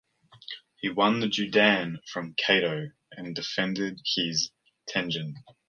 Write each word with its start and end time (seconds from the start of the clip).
He 0.77 0.89
won 0.89 1.19
the 1.19 1.27
Judan 1.27 1.97
from 2.11 2.33
Kato 2.33 2.89
and 3.11 3.35
defended 3.35 4.01
his 4.15 4.49
Tengen. 4.89 5.35